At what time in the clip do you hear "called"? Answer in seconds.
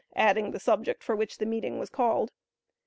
1.91-2.31